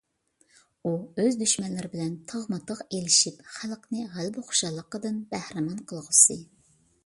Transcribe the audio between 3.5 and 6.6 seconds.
خەلقنى غەلىبە خۇشاللىقىدىن بەھرىمەن قىلغۇسى.